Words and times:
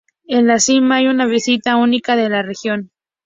En 0.25 0.47
la 0.47 0.57
cima 0.57 0.95
hay 0.95 1.05
una 1.05 1.27
vista 1.27 1.75
única 1.75 2.15
de 2.15 2.27
la 2.27 2.41
región. 2.41 2.89